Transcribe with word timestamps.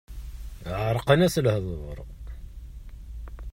Ɛerqen-as 0.81 1.35
lehdur. 1.45 1.97